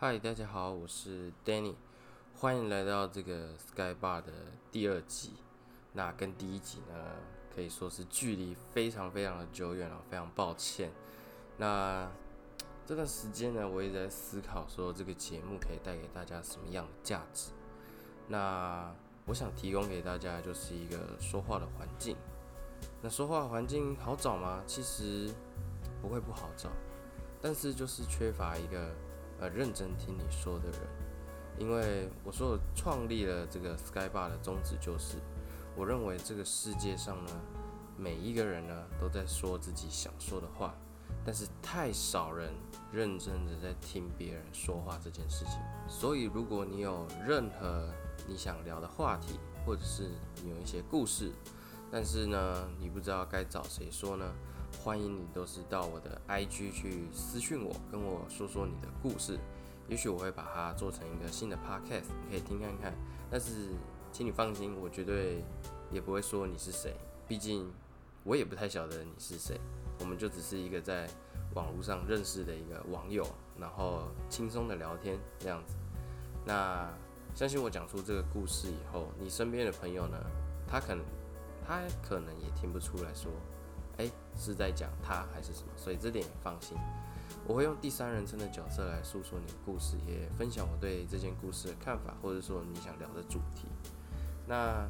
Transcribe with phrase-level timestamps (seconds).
[0.00, 1.74] 嗨，大家好，我是 Danny，
[2.36, 4.32] 欢迎来到这个 Sky Bar 的
[4.70, 5.32] 第二集。
[5.92, 6.94] 那跟第一集呢，
[7.52, 10.92] 可以说是距离非常非常的久远了，非常抱歉。
[11.56, 12.08] 那
[12.86, 17.50] 这段时间呢，我也在思考说这个节目可以带给大家什么样的价值。
[18.28, 18.94] 那
[19.26, 22.16] 我想提供给大家就是一个说话的环境。
[23.02, 24.62] 那说话环境好找吗？
[24.64, 25.34] 其实
[26.00, 26.70] 不会不好找，
[27.42, 28.94] 但是就是缺乏一个
[29.40, 30.80] 呃认真听你说的人。
[31.58, 35.16] 因为我说我创立了这个 Sky Bar 的宗旨就是，
[35.74, 37.32] 我认为这个世界上呢，
[37.96, 40.72] 每一个人呢都在说自己想说的话，
[41.24, 42.52] 但是太少人
[42.92, 45.54] 认真的在听别人说话这件事情。
[45.88, 47.88] 所以如果你有任何
[48.28, 50.04] 你想聊的话题，或者是
[50.48, 51.32] 有一些故事，
[51.90, 54.32] 但是呢，你不知道该找谁说呢？
[54.82, 59.38] 欢迎你都是到我的 IG 去私讯我，跟我说说你的故事，
[59.88, 62.94] 也许我会把它做成一个新的 Podcast，你可以听看看。
[63.30, 63.70] 但是，
[64.12, 65.44] 请你放心，我绝对
[65.90, 66.94] 也不会说你是谁，
[67.26, 67.70] 毕竟
[68.24, 69.60] 我也不太晓得你是谁。
[70.00, 71.08] 我们就只是一个在
[71.54, 73.26] 网络上认识的一个网友，
[73.58, 75.74] 然后轻松的聊天这样子。
[76.46, 76.88] 那
[77.34, 80.18] 相信我讲出这个故事以后，你身边的朋友呢，
[80.66, 81.04] 他可能。
[81.66, 83.30] 他可能也听不出来，说，
[83.98, 86.76] 哎，是在讲他还是什么，所以这点也放心。
[87.46, 93.68] 我会用第三人称的角色来诉说你的故事，也分享我对这件故事的看法，或者说你想聊的主题。
[94.46, 94.88] 那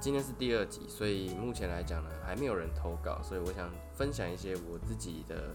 [0.00, 5.54] 今天是第二集，所以目前来讲呢，还没有人投稿，所以我想分享一些我自己的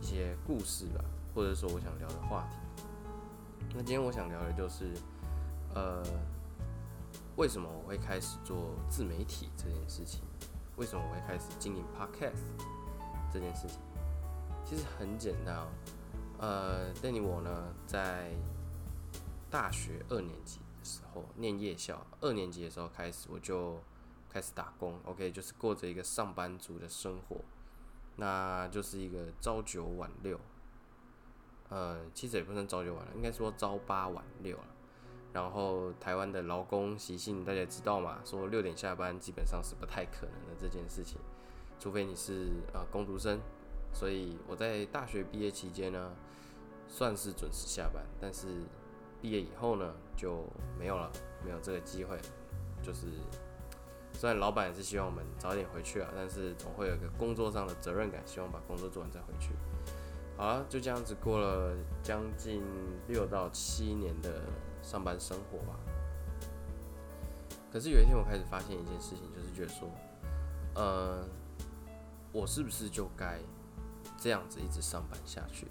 [0.00, 1.04] 一些故事吧，
[1.34, 2.56] 或者说我想聊的话题。
[3.74, 4.92] 那今天我想聊的就是，
[5.74, 6.02] 呃。
[7.36, 10.20] 为什么我会开始做自媒体这件事情？
[10.80, 12.40] 为什么我会开始经营 Podcast
[13.30, 13.78] 这件事情？
[14.64, 15.68] 其实很简单哦。
[16.38, 18.32] 呃，Danny 我呢，在
[19.50, 23.78] 大学二年级的时候念夜校，二年级的时候开始我就
[24.30, 27.36] 开始打工，OK，就是过着一个上班族的生活，
[28.16, 30.40] 那就是一个朝九晚六。
[31.68, 34.64] 呃，其实也不能朝九晚六，应该说朝八晚六了。
[35.32, 38.18] 然后台湾的劳工习性大家知道嘛？
[38.24, 41.18] 说六点下班基本上是不太可能的这件事情，
[41.78, 43.40] 除非你是呃工读生。
[43.92, 46.12] 所以我在大学毕业期间呢，
[46.86, 48.46] 算是准时下班，但是
[49.20, 50.44] 毕业以后呢就
[50.78, 51.10] 没有了，
[51.44, 52.16] 没有这个机会。
[52.82, 53.06] 就是
[54.12, 59.50] 虽然老板也是希望我们早点回去啊，但是总会有个工作上的责任感，希望把工作做完再回去。
[60.36, 62.62] 好了，就这样子过了将近
[63.08, 64.40] 六到七年的
[64.90, 65.78] 上班生活吧。
[67.72, 69.88] 可是有一天，我开始发现一件事情，就是觉得说，
[70.74, 71.24] 呃，
[72.32, 73.38] 我是不是就该
[74.18, 75.68] 这样子一直上班下去？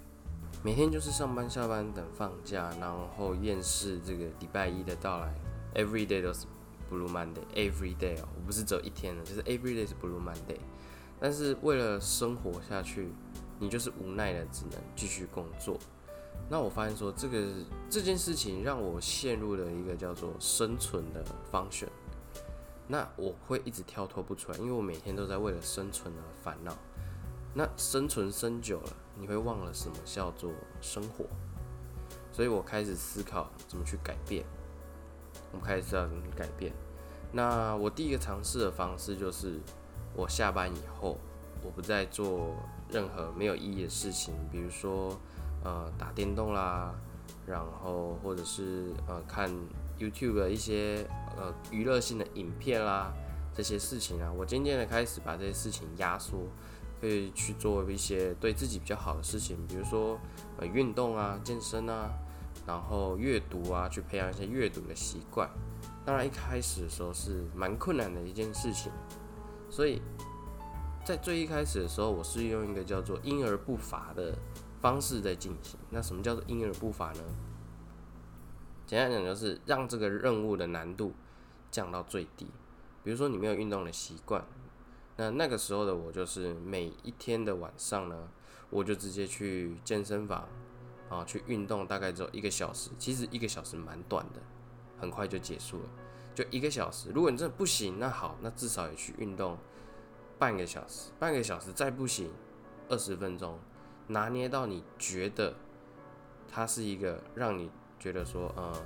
[0.62, 5.34] 每天就是上班下班等放假，然后厌世这个礼拜一的到来
[5.74, 6.46] ，every day 都是
[6.90, 10.60] blue Monday，every day 哦，我不是只有一天的，就是 every day 是 blue Monday。
[11.20, 13.12] 但是为了生活下去。
[13.62, 15.78] 你就是无奈的，只能继续工作。
[16.48, 17.46] 那我发现说，这个
[17.88, 21.88] 这件事情让我陷入了一个叫做生存的方选。
[22.88, 26.76] 那我会一直跳脱不出来，因为我每天都在为了生存而烦恼。
[27.54, 31.24] 那生存生久了，你会忘了什么叫做生活。
[32.32, 34.44] 所以我开始思考怎么去改变。
[35.52, 36.72] 我们开始知道怎么去改变。
[37.32, 39.60] 那我第一个尝试的方式就是，
[40.14, 41.18] 我下班以后。
[41.62, 42.56] 我不再做
[42.88, 45.14] 任何没有意义的事情，比如说，
[45.62, 46.94] 呃，打电动啦，
[47.46, 49.50] 然后或者是呃看
[49.98, 51.06] YouTube 的一些
[51.36, 53.12] 呃娱乐性的影片啦，
[53.54, 56.38] 这些事情啊，我渐渐的开始把这些事情压缩，
[57.00, 60.18] 可以去做一些对自己比较好的事情，比如说
[60.58, 62.10] 呃运动啊、健身啊，
[62.66, 65.48] 然后阅读啊，去培养一些阅读的习惯。
[66.04, 68.90] 当然一开始的时候是蛮困难的一件事情，
[69.68, 70.00] 所以。
[71.02, 74.36] 在最一开始的时候，我是用一个叫做“婴儿步伐”的
[74.80, 75.78] 方式在进行。
[75.90, 77.22] 那什么叫做“婴儿步伐”呢？
[78.86, 81.12] 简单讲，就是让这个任务的难度
[81.70, 82.46] 降到最低。
[83.04, 84.44] 比如说，你没有运动的习惯，
[85.16, 88.28] 那那个时候的我就是每一天的晚上呢，
[88.68, 90.48] 我就直接去健身房
[91.08, 92.90] 啊去运动，大概只有一个小时。
[92.98, 94.40] 其实一个小时蛮短的，
[94.98, 95.88] 很快就结束了，
[96.34, 97.10] 就一个小时。
[97.14, 99.56] 如果你真的不行，那好，那至少也去运动。
[100.38, 102.30] 半个小时，半个小时再不行，
[102.88, 103.58] 二十分钟，
[104.10, 105.54] 拿捏到你觉得
[106.50, 108.82] 它是一个让你觉得说，呃，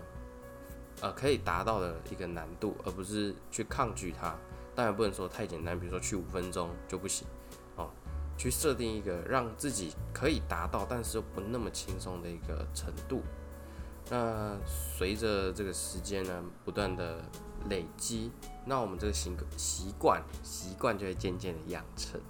[1.00, 4.37] 呃，可以达到的一个难度，而不是去抗拒它。
[4.75, 7.26] 当然不能说太简单，比如说去五分钟就不行，
[7.76, 7.88] 哦，
[8.37, 13.23] 去设定一个让自己可以达到，但是又不那么轻松的一个程度。
[14.11, 17.25] 那随着这个时间呢不断的
[17.71, 18.31] 累积，
[18.67, 22.21] 那我们这个习习惯习惯就会渐渐的养成。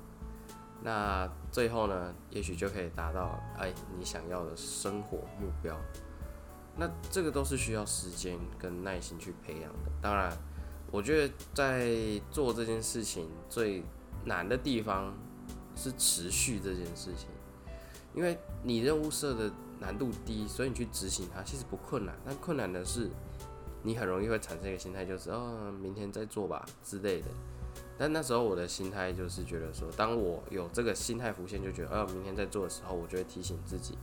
[0.82, 5.74] 那最后呢，也许就可以达到哎你想要的生活目标。
[6.76, 9.90] 那这个都是需要时间跟耐心去培养的。
[10.02, 10.36] 当然，
[10.90, 11.88] 我觉得在
[12.30, 13.82] 做这件事情最
[14.24, 15.14] 难的地方
[15.76, 17.28] 是持续这件事情，
[18.12, 22.14] 因为你任务设的难度低，所以你去执行它其实不困难。
[22.26, 23.08] 但困难的是，
[23.82, 27.28] 你很容易会产生一个心态，就是哦，明天再做吧之类的。
[27.96, 33.96] 但那时候我的心态就是觉得说，当我有这个心态浮现，就觉得哦，明天再做的时候，我就会提醒自己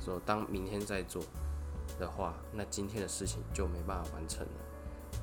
[0.00, 1.22] 说，当明天再做。
[1.98, 4.52] 的话，那今天的事情就没办法完成了，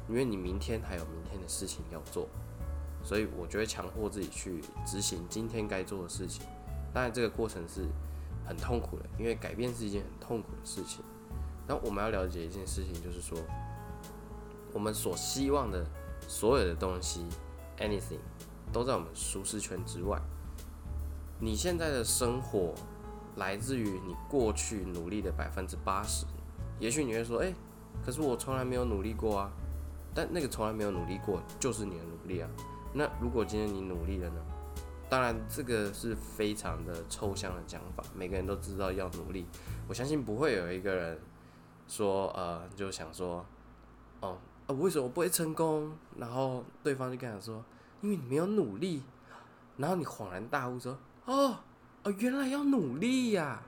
[0.07, 2.27] 因为你明天还有明天的事情要做，
[3.03, 6.45] 所以我就会强迫自己去执行今天该做的事情。
[6.93, 7.87] 当然，这个过程是
[8.45, 11.03] 很痛苦的，因为改变是一件很痛苦的事情。
[11.65, 13.37] 但我们要了解一件事情，就是说，
[14.71, 15.83] 我们所希望的
[16.27, 17.25] 所有的东西
[17.79, 18.19] ，anything，
[18.71, 20.21] 都在我们舒适圈之外。
[21.39, 22.75] 你现在的生活
[23.37, 26.25] 来自于你过去努力的百分之八十。
[26.79, 27.53] 也许你会说，哎，
[28.05, 29.51] 可是我从来没有努力过啊。
[30.13, 32.49] 但那个从来没有努力过，就是你的努力啊。
[32.93, 34.41] 那如果今天你努力了呢？
[35.07, 39.45] 当然，这个是非常的抽象的讲法，每个人都知道要努力。
[39.87, 41.19] 我相信不会有一个人
[41.87, 43.45] 说，呃，就想说，
[44.69, 45.91] 呃，为什么不会成功？
[46.17, 47.65] 然后对方就跟他说，
[48.01, 49.01] 因为你没有努力。
[49.77, 50.95] 然后你恍然大悟说，
[51.25, 51.57] 哦，
[52.03, 53.63] 哦，原来要努力呀。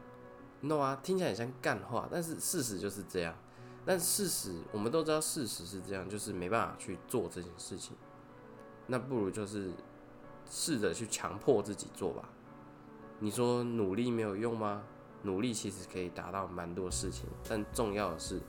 [0.60, 3.34] no 啊，听起来很像干话，但是事实就是这样。
[3.84, 7.98] 但事实我们都知道，事实是这样，就是没办法去做这件事情。
[8.86, 9.72] 那不如就是
[10.48, 12.30] 试着去强迫自己做吧。
[13.18, 14.84] 你说努力没有用吗？
[15.24, 18.40] 努力其实可以达到蛮多事情，但重要的是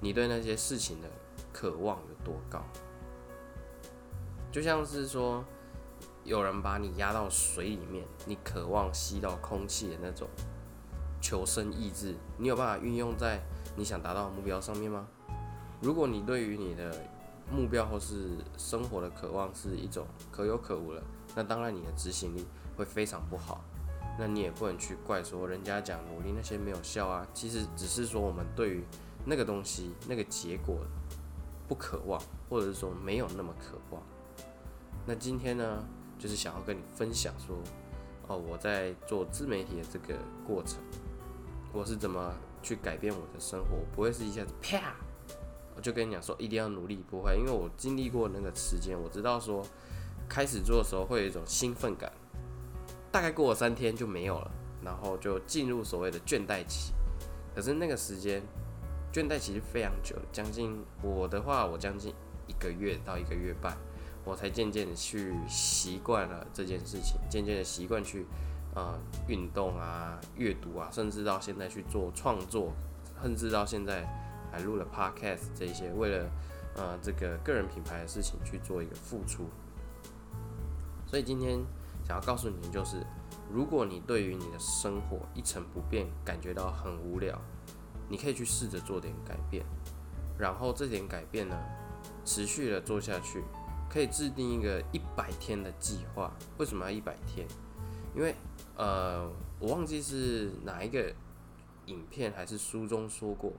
[0.00, 1.08] 你对那些事情的
[1.54, 2.62] 渴望有多高。
[4.52, 5.42] 就像是说，
[6.24, 10.28] 有人把你压到水里面，你渴望吸到空气的那种。
[11.20, 13.40] 求生意志，你有办法运用在
[13.76, 15.06] 你想达到的目标上面吗？
[15.80, 16.94] 如果你对于你的
[17.50, 21.02] 目标或是生活的渴望是一种可有可无了，
[21.34, 22.46] 那当然你的执行力
[22.76, 23.64] 会非常不好。
[24.18, 28.84] 那你也不能去怪说人家讲努力那些没有效啊，其实只是说我们对于
[29.24, 30.76] 那个东西那个结果
[31.68, 34.02] 不渴望，或者是说没有那么渴望。
[35.06, 35.84] 那今天呢，
[36.18, 37.56] 就是想要跟你分享说，
[38.28, 40.14] 哦，我在做自媒体的这个
[40.46, 40.78] 过程。
[41.72, 42.32] 我是怎么
[42.62, 43.78] 去改变我的生活？
[43.94, 44.94] 不会是一下子啪，
[45.74, 49.66] 我就跟你讲说一定要努力，不会，因为我经历过那个时间，我知道说
[50.28, 52.12] 开始做的时候会有一种兴奋感，
[53.10, 54.50] 大概过了三天就没有了，
[54.84, 56.92] 然后就进入所谓的倦怠期。
[57.54, 58.40] 可是那个时间
[59.14, 62.12] 倦怠其实非常久，将近我的话，我将近
[62.48, 63.78] 一个月到一个月半，
[64.24, 68.26] 我才渐渐的去习惯了这件事情，渐渐的习惯去。
[68.74, 72.72] 啊，运动啊，阅读啊，甚至到现在去做创作，
[73.22, 74.04] 甚至到现在
[74.50, 76.28] 还录了 podcast 这些，为了
[76.74, 79.44] 呃这个个人品牌的事情去做一个付出。
[81.06, 81.60] 所以今天
[82.04, 82.96] 想要告诉你，就是
[83.48, 87.40] 如果你对于你的生活一成不变，感觉到很无聊，
[88.08, 89.64] 你可以去试着做点改变，
[90.38, 91.58] 然后这点改变呢，
[92.24, 93.42] 持续的做下去，
[93.88, 96.32] 可以制定一个一百天的计划。
[96.58, 97.46] 为什么要一百天？
[98.14, 98.34] 因为
[98.76, 101.12] 呃，我忘记是哪一个
[101.86, 103.52] 影片还是书中说过，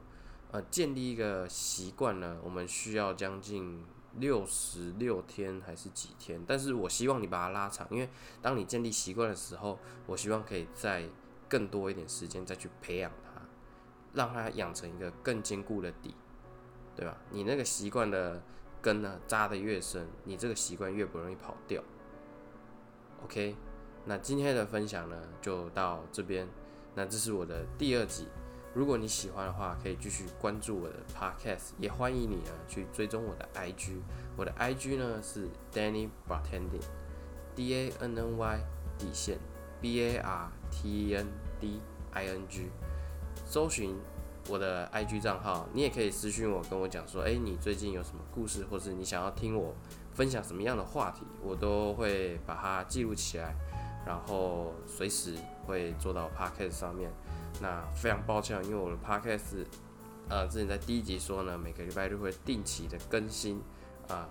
[0.52, 3.84] 呃，建立一个习惯呢，我们需要将近
[4.18, 6.42] 六十六天还是几天？
[6.48, 8.10] 但是我希望你把它拉长，因为
[8.42, 11.04] 当你建立习惯的时候，我希望可以在
[11.50, 13.12] 更多一点时间再去培养，
[14.16, 16.16] 让它养成一个更坚固的底，
[16.96, 17.18] 对吧？
[17.30, 18.42] 你那个习惯的
[18.82, 21.84] 根呢扎的越深，你这个习惯越不容易跑掉。
[23.24, 23.56] OK。
[24.08, 26.48] 那今天的分享呢，就到这边。
[26.94, 28.28] 那这是我的第二集，
[28.72, 33.98] 如果你喜欢的话，可以继续关注我的 podcast，也欢迎你呢去追踪我的 IG。
[34.38, 38.60] 我的 IG 呢是 Danny Bartending，D A N N Y
[39.00, 39.40] 底线
[39.82, 41.26] B A R T E N
[41.60, 41.82] D
[42.12, 42.70] I N G。
[43.56, 43.96] 搜寻
[44.50, 49.74] 我的 IG 账号，你也可以私信我，跟我讲说，哎，你最近有什么故事，或是你想要听我
[50.14, 53.56] 分享什么样的话题，我都会把它记录起来。
[54.06, 55.36] 然后随时
[55.66, 57.10] 会做到 podcast 上面，
[57.62, 59.66] 那非常抱歉，因为我的 podcast，
[60.28, 63.62] 呃，之前在第一集说呢，每个礼拜都会定期的更新
[64.10, 64.28] 啊，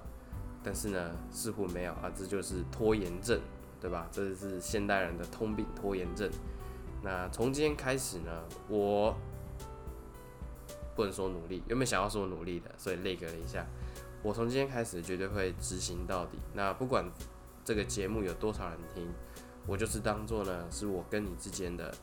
[0.62, 3.40] 但是呢，似乎没有啊，这就是拖延症，
[3.80, 4.06] 对吧？
[4.12, 6.30] 这就是现代人的通病，拖延症。
[7.04, 8.30] 那从今天开始呢，
[8.66, 9.14] 我
[10.96, 13.66] 不能说努力，原本想要说努力的，所以累格了一下。
[14.22, 16.38] 我从今天开始绝对会执行到底。
[16.54, 17.04] 那不管
[17.62, 19.06] 这个节目有多少人听，
[19.66, 21.94] 我就是当做呢是我跟你之间的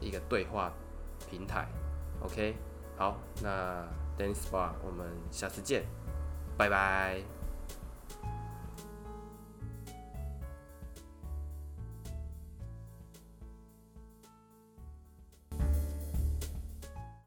[0.00, 0.72] 一个对话
[1.28, 1.68] 平台。
[2.22, 2.56] OK，
[2.96, 3.86] 好，那
[4.16, 5.84] Dennis Bar，我们下次见，
[6.56, 7.20] 拜拜。